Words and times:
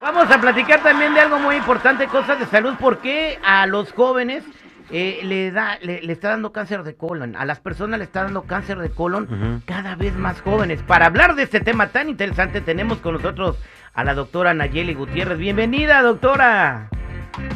Vamos 0.00 0.30
a 0.30 0.40
platicar 0.40 0.82
también 0.82 1.12
de 1.12 1.20
algo 1.20 1.38
muy 1.38 1.56
importante, 1.56 2.06
cosas 2.06 2.38
de 2.38 2.46
salud. 2.46 2.74
¿Por 2.78 2.98
qué 2.98 3.38
a 3.44 3.66
los 3.66 3.92
jóvenes 3.92 4.44
eh, 4.90 5.20
le, 5.22 5.50
da, 5.50 5.78
le, 5.82 6.02
le 6.02 6.12
está 6.12 6.28
dando 6.28 6.52
cáncer 6.52 6.82
de 6.82 6.94
colon? 6.94 7.34
A 7.36 7.44
las 7.44 7.60
personas 7.60 7.98
le 7.98 8.04
está 8.04 8.22
dando 8.22 8.42
cáncer 8.42 8.78
de 8.78 8.90
colon 8.90 9.62
cada 9.66 9.96
vez 9.96 10.14
más 10.14 10.40
jóvenes. 10.40 10.82
Para 10.82 11.06
hablar 11.06 11.34
de 11.34 11.42
este 11.42 11.60
tema 11.60 11.88
tan 11.88 12.08
interesante 12.08 12.60
tenemos 12.60 12.98
con 12.98 13.14
nosotros 13.14 13.58
a 13.92 14.04
la 14.04 14.14
doctora 14.14 14.54
Nayeli 14.54 14.94
Gutiérrez. 14.94 15.38
Bienvenida, 15.38 16.00
doctora. 16.02 16.88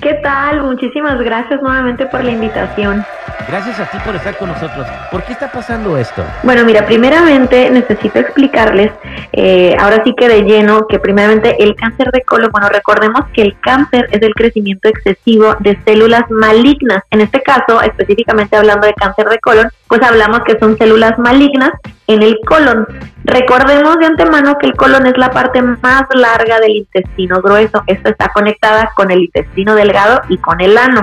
¿Qué 0.00 0.14
tal? 0.22 0.62
Muchísimas 0.62 1.20
gracias 1.20 1.62
nuevamente 1.62 2.06
por 2.06 2.24
la 2.24 2.32
invitación. 2.32 3.04
Gracias 3.48 3.80
a 3.80 3.86
ti 3.86 3.96
por 4.04 4.14
estar 4.14 4.36
con 4.36 4.48
nosotros. 4.50 4.86
¿Por 5.10 5.22
qué 5.24 5.32
está 5.32 5.50
pasando 5.50 5.96
esto? 5.96 6.22
Bueno, 6.42 6.66
mira, 6.66 6.84
primeramente 6.84 7.70
necesito 7.70 8.18
explicarles, 8.18 8.92
eh, 9.32 9.74
ahora 9.80 10.02
sí 10.04 10.14
que 10.14 10.28
de 10.28 10.42
lleno, 10.42 10.86
que 10.86 10.98
primeramente 10.98 11.56
el 11.62 11.74
cáncer 11.74 12.10
de 12.12 12.20
colon, 12.24 12.50
bueno, 12.52 12.68
recordemos 12.68 13.22
que 13.32 13.40
el 13.40 13.58
cáncer 13.60 14.06
es 14.12 14.20
el 14.20 14.34
crecimiento 14.34 14.90
excesivo 14.90 15.56
de 15.60 15.80
células 15.86 16.30
malignas. 16.30 17.02
En 17.10 17.22
este 17.22 17.42
caso, 17.42 17.80
específicamente 17.80 18.54
hablando 18.54 18.86
de 18.86 18.92
cáncer 18.92 19.26
de 19.30 19.38
colon, 19.38 19.70
pues 19.88 20.02
hablamos 20.02 20.40
que 20.40 20.58
son 20.58 20.76
células 20.76 21.18
malignas 21.18 21.72
en 22.06 22.22
el 22.22 22.38
colon. 22.46 22.86
Recordemos 23.24 23.98
de 23.98 24.06
antemano 24.06 24.58
que 24.58 24.66
el 24.66 24.76
colon 24.76 25.06
es 25.06 25.16
la 25.16 25.30
parte 25.30 25.62
más 25.62 26.02
larga 26.12 26.60
del 26.60 26.76
intestino 26.76 27.40
grueso. 27.40 27.82
Esto 27.86 28.10
está 28.10 28.28
conectada 28.28 28.90
con 28.94 29.10
el 29.10 29.20
intestino 29.20 29.74
delgado 29.74 30.20
y 30.28 30.36
con 30.36 30.60
el 30.60 30.76
ano. 30.76 31.02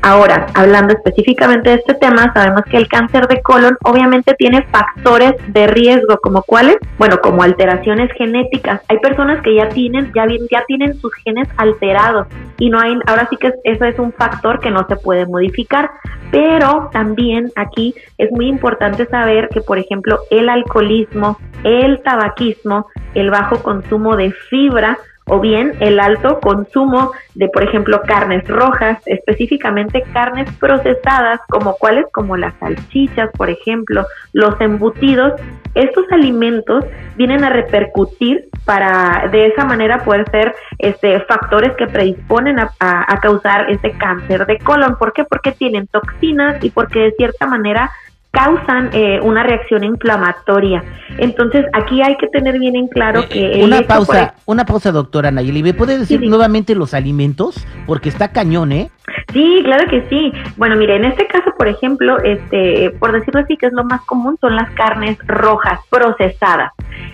Ahora, 0.00 0.46
hablando 0.54 0.94
específicamente 0.94 1.70
de 1.70 1.76
este 1.76 1.94
tema, 1.94 2.32
sabemos 2.32 2.62
que 2.70 2.76
el 2.76 2.88
cáncer 2.88 3.28
de 3.28 3.42
colon 3.42 3.76
obviamente 3.84 4.34
tiene 4.34 4.62
factores 4.64 5.34
de 5.48 5.66
riesgo, 5.66 6.18
como 6.22 6.42
cuáles, 6.42 6.76
bueno, 6.98 7.18
como 7.20 7.42
alteraciones 7.42 8.10
genéticas. 8.16 8.80
Hay 8.88 8.98
personas 8.98 9.42
que 9.42 9.54
ya 9.54 9.68
tienen, 9.68 10.12
ya, 10.14 10.26
ya 10.50 10.64
tienen 10.66 10.94
sus 10.94 11.12
genes 11.24 11.48
alterados 11.56 12.26
y 12.58 12.70
no 12.70 12.80
hay, 12.80 12.96
ahora 13.06 13.28
sí 13.30 13.36
que 13.36 13.52
eso 13.64 13.84
es 13.84 13.98
un 13.98 14.12
factor 14.12 14.60
que 14.60 14.70
no 14.70 14.86
se 14.88 14.96
puede 14.96 15.26
modificar. 15.26 15.90
Pero 16.30 16.88
también 16.92 17.50
aquí 17.56 17.94
es 18.16 18.30
muy 18.32 18.48
importante 18.48 19.04
saber 19.06 19.50
que, 19.50 19.60
por 19.60 19.78
ejemplo, 19.78 20.18
el 20.30 20.48
alcoholismo, 20.48 21.38
el 21.62 22.02
tabaquismo, 22.02 22.86
el 23.14 23.30
bajo 23.30 23.62
consumo 23.62 24.16
de 24.16 24.32
fibra, 24.48 24.98
o 25.26 25.40
bien 25.40 25.74
el 25.80 26.00
alto 26.00 26.40
consumo 26.40 27.12
de, 27.34 27.48
por 27.48 27.62
ejemplo, 27.62 28.02
carnes 28.02 28.46
rojas, 28.48 28.98
específicamente 29.06 30.02
carnes 30.12 30.50
procesadas, 30.58 31.40
como 31.48 31.76
cuáles, 31.76 32.06
como 32.12 32.36
las 32.36 32.54
salchichas, 32.58 33.30
por 33.36 33.48
ejemplo, 33.48 34.04
los 34.32 34.60
embutidos. 34.60 35.34
Estos 35.74 36.04
alimentos 36.10 36.84
vienen 37.16 37.44
a 37.44 37.50
repercutir 37.50 38.48
para 38.64 39.28
de 39.32 39.46
esa 39.46 39.64
manera 39.64 40.04
poder 40.04 40.30
ser 40.30 40.54
este, 40.78 41.20
factores 41.20 41.74
que 41.76 41.86
predisponen 41.86 42.58
a, 42.58 42.70
a 42.80 43.20
causar 43.20 43.70
ese 43.70 43.92
cáncer 43.92 44.44
de 44.46 44.58
colon. 44.58 44.96
¿Por 44.98 45.12
qué? 45.12 45.24
Porque 45.24 45.52
tienen 45.52 45.86
toxinas 45.86 46.62
y 46.62 46.70
porque 46.70 47.00
de 47.00 47.12
cierta 47.12 47.46
manera 47.46 47.90
causan 48.32 48.90
eh, 48.92 49.20
una 49.22 49.42
reacción 49.42 49.84
inflamatoria. 49.84 50.82
Entonces, 51.18 51.66
aquí 51.74 52.02
hay 52.02 52.16
que 52.16 52.26
tener 52.28 52.58
bien 52.58 52.74
en 52.74 52.88
claro 52.88 53.20
Eh, 53.20 53.28
que... 53.28 53.64
una 53.64 53.82
pausa, 53.82 54.34
una 54.46 54.64
pausa, 54.64 54.90
doctora 54.90 55.30
Nayeli. 55.30 55.62
¿Me 55.62 55.74
puede 55.74 55.98
decir 55.98 56.18
Sí, 56.18 56.24
sí. 56.24 56.28
nuevamente 56.30 56.74
los 56.74 56.94
alimentos? 56.94 57.64
Porque 57.86 58.08
está 58.08 58.28
cañón, 58.32 58.72
¿eh? 58.72 58.90
Sí, 59.32 59.62
claro 59.64 59.88
que 59.88 60.06
sí. 60.08 60.32
Bueno, 60.56 60.76
mire, 60.76 60.96
en 60.96 61.06
este 61.06 61.26
caso, 61.26 61.54
por 61.56 61.66
ejemplo, 61.66 62.18
este, 62.22 62.90
por 62.98 63.12
decirlo 63.12 63.40
así, 63.40 63.56
que 63.56 63.66
es 63.66 63.72
lo 63.72 63.84
más 63.84 64.02
común, 64.02 64.36
son 64.40 64.56
las 64.56 64.70
carnes 64.72 65.16
rojas 65.26 65.80
procesadas. 65.88 66.72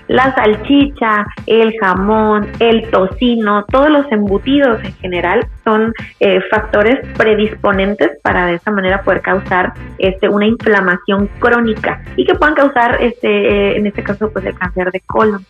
La 0.09 0.35
salchicha, 0.35 1.27
el 1.47 1.75
jamón, 1.79 2.49
el 2.59 2.91
tocino, 2.91 3.65
todos 3.67 3.91
los 3.91 4.11
embutidos 4.11 4.83
en 4.83 4.95
general 4.95 5.47
son 5.63 5.93
eh, 6.19 6.41
factores 6.51 7.07
predisponentes 7.17 8.19
para 8.23 8.47
de 8.47 8.55
esa 8.55 8.71
manera 8.71 9.03
poder 9.03 9.21
causar 9.21 9.75
este, 9.99 10.29
una 10.29 10.47
inflamación 10.47 11.29
crónica 11.39 12.03
y 12.17 12.25
que 12.25 12.35
puedan 12.35 12.55
causar, 12.55 12.99
este, 13.01 13.29
eh, 13.29 13.77
en 13.77 13.87
este 13.87 14.03
caso, 14.03 14.31
pues 14.33 14.45
el 14.45 14.59
cáncer 14.59 14.91
de 14.91 15.01
colon. 15.01 15.45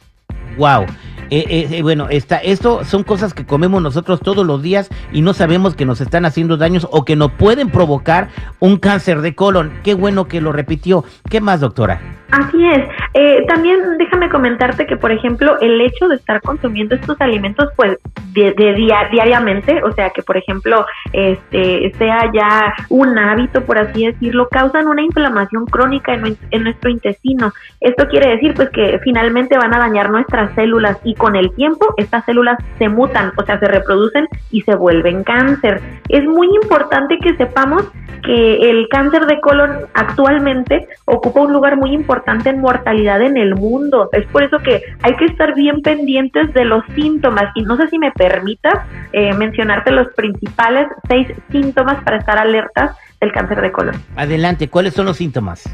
Wow. 0.59 0.87
Eh, 1.31 1.45
eh, 1.49 1.69
eh, 1.71 1.83
bueno, 1.83 2.09
esta, 2.09 2.39
esto 2.39 2.85
son 2.85 3.05
cosas 3.05 3.35
que 3.35 3.45
comemos 3.45 3.83
nosotros 3.83 4.21
todos 4.21 4.47
los 4.47 4.63
días 4.63 4.89
y 5.13 5.21
no 5.21 5.35
sabemos 5.35 5.75
que 5.75 5.85
nos 5.85 6.01
están 6.01 6.25
haciendo 6.25 6.57
daños 6.57 6.89
o 6.91 7.05
que 7.05 7.17
nos 7.17 7.33
pueden 7.33 7.71
provocar 7.71 8.29
un 8.61 8.79
cáncer 8.79 9.21
de 9.21 9.35
colon. 9.35 9.73
Qué 9.85 9.95
bueno 9.95 10.27
que 10.27 10.41
lo 10.41 10.53
repitió. 10.53 11.05
¿Qué 11.29 11.41
más, 11.41 11.61
doctora? 11.61 12.01
Así 12.31 12.65
es. 12.65 12.89
Eh, 13.21 13.45
también 13.49 13.79
déjame 13.99 14.29
comentarte 14.29 14.87
que, 14.87 14.97
por 14.97 15.11
ejemplo, 15.11 15.59
el 15.61 15.81
hecho 15.81 16.07
de 16.07 16.15
estar 16.15 16.41
consumiendo 16.41 16.95
estos 16.95 17.21
alimentos, 17.21 17.69
pues, 17.75 17.99
de, 18.33 18.53
de 18.53 18.75
dia- 18.75 19.09
diariamente, 19.11 19.83
o 19.83 19.91
sea, 19.91 20.11
que, 20.11 20.23
por 20.23 20.37
ejemplo, 20.37 20.87
este 21.13 21.93
sea 21.99 22.31
ya 22.33 22.75
un 22.91 23.19
hábito, 23.19 23.65
por 23.65 23.77
así 23.79 24.07
decirlo, 24.07 24.49
causan 24.49 24.87
una 24.87 25.03
inflamación 25.03 25.67
crónica 25.67 26.15
en, 26.15 26.37
en 26.53 26.63
nuestro 26.63 26.91
intestino. 26.91 27.53
Esto 27.81 28.07
quiere 28.07 28.31
decir, 28.31 28.55
pues, 28.55 28.71
que 28.71 29.01
finalmente 29.03 29.59
van 29.59 29.75
a 29.75 29.79
dañar 29.81 30.11
nuestras 30.11 30.55
células 30.55 30.97
y 31.03 31.17
con 31.17 31.35
el 31.35 31.53
tiempo 31.57 31.95
estas 31.97 32.25
células 32.25 32.57
se 32.79 32.89
mutan, 32.89 33.33
o 33.37 33.43
sea, 33.43 33.59
se 33.59 33.67
reproducen 33.67 34.29
y 34.53 34.63
se 34.63 34.77
vuelven 34.77 35.25
cáncer. 35.25 35.81
Es 36.09 36.25
muy 36.25 36.47
importante 36.63 37.19
que 37.19 37.35
sepamos 37.37 37.83
que 38.23 38.71
el 38.71 38.89
cáncer 38.91 39.27
de 39.27 39.41
colon 39.41 39.71
actualmente 39.95 40.87
ocupa 41.05 41.41
un 41.41 41.53
lugar 41.53 41.77
muy 41.77 41.93
importante 41.95 42.51
en 42.51 42.61
mortalidad 42.61 43.08
en 43.17 43.37
el 43.37 43.55
mundo. 43.55 44.09
Es 44.13 44.27
por 44.27 44.43
eso 44.43 44.59
que 44.59 44.83
hay 45.03 45.17
que 45.17 45.25
estar 45.25 45.55
bien 45.55 45.81
pendientes 45.83 46.53
de 46.53 46.65
los 46.65 46.85
síntomas. 46.95 47.45
Y 47.55 47.63
no 47.63 47.77
sé 47.77 47.89
si 47.89 47.99
me 47.99 48.13
permitas 48.13 48.75
eh, 49.13 49.33
mencionarte 49.35 49.91
los 49.91 50.09
principales 50.15 50.87
seis 51.09 51.29
síntomas 51.51 52.03
para 52.05 52.19
estar 52.19 52.39
alertas 52.39 52.97
del 53.21 53.33
cáncer 53.33 53.61
de 53.61 53.73
colon. 53.73 53.95
Adelante, 54.17 54.69
¿cuáles 54.69 54.95
son 54.95 55.07
los 55.07 55.17
síntomas? 55.17 55.65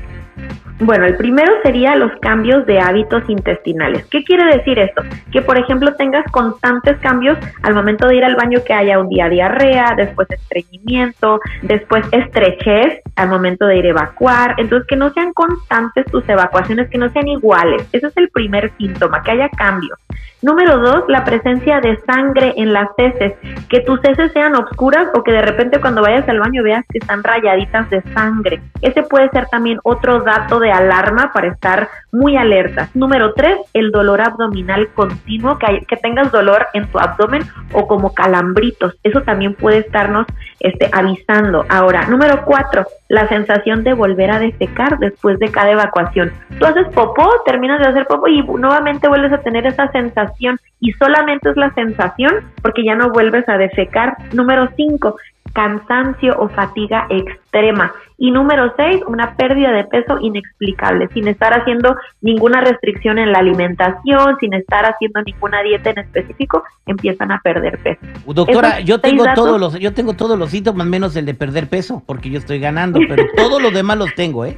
Bueno, 0.81 1.07
el 1.07 1.17
primero 1.17 1.53
sería 1.62 1.95
los 1.95 2.11
cambios 2.21 2.67
de 2.67 2.81
hábitos 2.81 3.23
intestinales. 3.29 4.05
¿Qué 4.07 4.25
quiere 4.25 4.57
decir 4.57 4.79
esto? 4.79 5.03
Que, 5.31 5.41
por 5.41 5.57
ejemplo, 5.57 5.95
tengas 5.95 6.25
constantes 6.33 6.99
cambios 6.99 7.39
al 7.62 7.75
momento 7.75 8.09
de 8.09 8.17
ir 8.17 8.25
al 8.25 8.35
baño, 8.35 8.59
que 8.67 8.75
haya 8.75 8.99
un 8.99 9.09
día 9.09 9.29
diarrea, 9.29 9.94
después 9.97 10.29
estreñimiento, 10.31 11.38
después 11.62 12.05
estrechez 12.11 13.03
al 13.15 13.29
momento 13.29 13.67
de 13.67 13.79
ir 13.79 13.87
a 13.87 13.91
evacuar. 13.91 14.56
Entonces, 14.59 14.88
que 14.88 14.97
no 14.97 15.12
sean 15.12 15.32
constantes 15.32 16.06
tus 16.06 16.29
evacuaciones, 16.29 16.91
que 16.91 16.99
no 16.99 17.09
sean 17.11 17.29
iguales. 17.29 17.87
Ese 17.93 18.09
es 18.09 18.17
el 18.17 18.29
primer 18.31 18.73
síntoma, 18.76 19.23
que 19.23 19.31
haya 19.31 19.49
cambios. 19.50 19.99
Número 20.44 20.79
dos, 20.79 21.05
la 21.09 21.25
presencia 21.25 21.81
de 21.81 21.99
sangre 22.05 22.53
en 22.59 22.75
las 22.75 22.88
heces, 22.99 23.32
que 23.71 23.81
tus 23.81 23.99
heces 24.05 24.31
sean 24.32 24.55
oscuras 24.55 25.09
o 25.15 25.23
que 25.23 25.32
de 25.32 25.41
repente 25.41 25.81
cuando 25.81 26.03
vayas 26.03 26.29
al 26.29 26.38
baño 26.38 26.62
veas 26.62 26.85
que 26.91 26.99
están 26.99 27.25
rayaditas 27.25 27.88
de 27.88 28.03
sangre. 28.12 28.61
Ese 28.82 29.05
puede 29.05 29.31
ser 29.31 29.47
también 29.47 29.79
otro 29.85 30.21
dato 30.21 30.61
alarma 30.70 31.32
para 31.32 31.49
estar 31.49 31.88
muy 32.12 32.37
alerta. 32.37 32.88
Número 32.94 33.32
tres, 33.34 33.56
el 33.72 33.90
dolor 33.90 34.20
abdominal 34.20 34.88
continuo, 34.94 35.58
que, 35.58 35.66
hay- 35.66 35.84
que 35.87 35.96
tengas 35.96 36.31
dolor 36.32 36.66
en 36.75 36.87
tu 36.88 36.99
abdomen 36.99 37.43
o 37.72 37.87
como 37.88 38.14
calambritos. 38.14 38.96
Eso 39.02 39.22
también 39.22 39.55
puede 39.55 39.78
estarnos 39.78 40.26
este, 40.61 40.88
avisando. 40.93 41.64
Ahora, 41.69 42.06
número 42.06 42.44
cuatro, 42.44 42.87
la 43.08 43.28
sensación 43.28 43.84
de 43.84 43.94
volver 43.94 44.31
a 44.31 44.38
defecar 44.38 44.99
después 44.99 45.38
de 45.38 45.50
cada 45.50 45.70
evacuación. 45.72 46.32
Tú 46.58 46.66
haces 46.66 46.87
popó, 46.94 47.28
terminas 47.44 47.81
de 47.81 47.87
hacer 47.88 48.06
popó 48.06 48.28
y 48.28 48.43
nuevamente 48.43 49.08
vuelves 49.08 49.32
a 49.32 49.38
tener 49.38 49.66
esa 49.66 49.90
sensación 49.93 50.58
y 50.81 50.93
solamente 50.93 51.50
es 51.50 51.56
la 51.56 51.72
sensación 51.75 52.32
porque 52.62 52.84
ya 52.84 52.94
no 52.94 53.11
vuelves 53.11 53.49
a 53.49 53.56
defecar. 53.58 54.16
Número 54.32 54.69
cinco, 54.76 55.16
cansancio 55.52 56.35
o 56.38 56.49
fatiga 56.49 57.06
extrema. 57.11 57.93
Y 58.17 58.31
número 58.31 58.73
seis, 58.76 59.02
una 59.06 59.35
pérdida 59.37 59.73
de 59.73 59.85
peso 59.85 60.19
inexplicable, 60.20 61.08
sin 61.08 61.29
estar 61.29 61.52
haciendo 61.52 61.96
ninguna 62.20 62.61
restricción 62.61 63.19
en 63.19 63.32
la 63.32 63.38
alimentación, 63.38 64.37
sin 64.41 64.55
estar 64.55 64.85
haciendo 64.85 65.20
ninguna 65.23 65.62
dieta 65.62 65.91
en 65.91 65.99
específico, 65.99 66.62
empiezan 66.87 67.32
a 67.32 67.41
perder 67.41 67.79
peso. 67.79 68.00
Doctora, 68.26 68.81
yo 68.81 69.00
tengo 69.00 69.25
todos 69.35 69.61
los, 69.61 69.79
yo 69.79 69.93
tengo 69.93 70.14
todos 70.14 70.38
los 70.38 70.50
síntomas 70.50 70.87
menos 70.87 71.17
el 71.17 71.26
de 71.26 71.35
perder 71.35 71.69
peso, 71.69 72.02
porque 72.06 72.31
yo 72.31 72.38
estoy 72.38 72.61
ganando, 72.61 73.00
pero 73.08 73.25
todos 73.37 73.61
los 73.61 73.73
demás 73.73 73.99
los 73.99 74.14
tengo, 74.14 74.44
¿eh? 74.44 74.56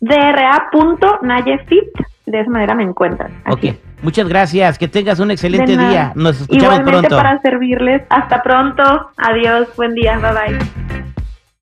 dra.nayefit, 0.00 1.88
de 2.26 2.40
esa 2.40 2.50
manera 2.50 2.74
me 2.74 2.84
encuentran. 2.84 3.32
Ok. 3.48 3.66
Muchas 4.00 4.28
gracias, 4.28 4.78
que 4.78 4.86
tengas 4.86 5.18
un 5.18 5.32
excelente 5.32 5.76
día. 5.76 6.12
Nos 6.14 6.40
escuchamos 6.40 6.78
Igualmente 6.78 7.08
para 7.08 7.40
servirles. 7.40 8.02
Hasta 8.10 8.44
pronto. 8.44 9.10
Adiós, 9.16 9.66
buen 9.76 9.92
día, 9.94 10.18
bye 10.18 10.30
bye. 10.32 10.97